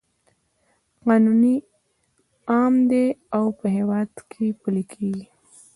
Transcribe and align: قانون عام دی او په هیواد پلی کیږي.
قانون 1.05 1.43
عام 2.51 2.73
دی 2.89 3.05
او 3.35 3.45
په 3.59 3.65
هیواد 3.77 4.09
پلی 4.61 4.83
کیږي. 4.93 5.25